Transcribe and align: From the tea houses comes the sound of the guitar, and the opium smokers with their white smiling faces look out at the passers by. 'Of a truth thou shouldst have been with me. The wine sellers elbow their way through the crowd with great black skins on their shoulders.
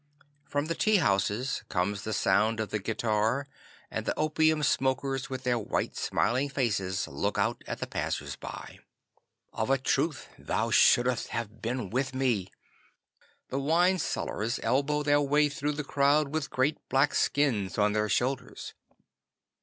From 0.45 0.65
the 0.65 0.73
tea 0.73 0.95
houses 0.95 1.61
comes 1.69 2.01
the 2.01 2.11
sound 2.11 2.59
of 2.59 2.69
the 2.71 2.79
guitar, 2.79 3.47
and 3.91 4.03
the 4.03 4.17
opium 4.17 4.63
smokers 4.63 5.29
with 5.29 5.43
their 5.43 5.59
white 5.59 5.95
smiling 5.95 6.49
faces 6.49 7.07
look 7.07 7.37
out 7.37 7.63
at 7.67 7.79
the 7.81 7.85
passers 7.85 8.35
by. 8.35 8.79
'Of 9.53 9.69
a 9.69 9.77
truth 9.77 10.27
thou 10.39 10.71
shouldst 10.71 11.27
have 11.27 11.61
been 11.61 11.91
with 11.91 12.15
me. 12.15 12.49
The 13.49 13.59
wine 13.59 13.99
sellers 13.99 14.59
elbow 14.63 15.03
their 15.03 15.21
way 15.21 15.49
through 15.49 15.73
the 15.73 15.83
crowd 15.83 16.29
with 16.29 16.49
great 16.49 16.79
black 16.89 17.13
skins 17.13 17.77
on 17.77 17.93
their 17.93 18.09
shoulders. 18.09 18.73